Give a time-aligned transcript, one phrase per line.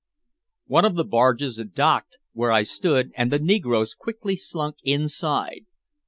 [0.65, 5.67] One of the barges docked where I stood and the negroes quickly slunk inside.